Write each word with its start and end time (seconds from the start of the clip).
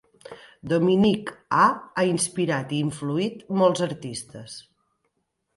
Dominique 0.71 1.29
A 1.65 1.67
ha 1.97 2.07
inspirat 2.13 2.73
i 2.79 2.81
influït 2.87 3.47
molts 3.63 3.85
artistes. 3.91 4.57